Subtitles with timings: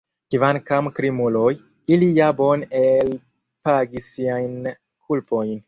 [0.35, 1.51] Kvankam krimuloj,
[1.97, 4.59] ili ja bone elpagis siajn
[5.07, 5.57] kulpojn!